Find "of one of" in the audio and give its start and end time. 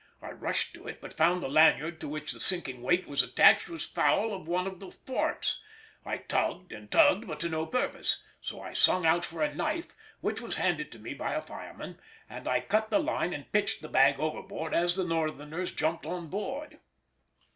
4.33-4.79